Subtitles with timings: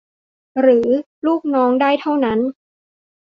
[0.59, 0.87] หรือ
[1.25, 2.39] ลูกน้องได้เท่านั้น